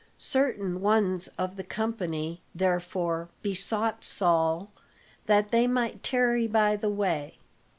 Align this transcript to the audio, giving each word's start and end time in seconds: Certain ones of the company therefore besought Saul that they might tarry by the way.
Certain 0.17 0.81
ones 0.81 1.27
of 1.37 1.57
the 1.57 1.63
company 1.63 2.41
therefore 2.55 3.29
besought 3.43 4.03
Saul 4.03 4.71
that 5.27 5.51
they 5.51 5.67
might 5.67 6.01
tarry 6.01 6.47
by 6.47 6.75
the 6.75 6.89
way. 6.89 7.37